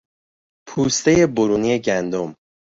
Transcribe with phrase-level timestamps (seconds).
[0.67, 2.35] پوستهی برونی گندم